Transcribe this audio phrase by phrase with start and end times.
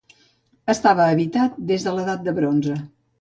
[0.73, 2.79] Estava habitat des de l'Edat del Bronze.